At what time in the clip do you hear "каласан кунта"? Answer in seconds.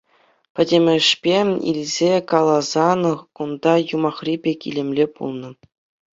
2.31-3.73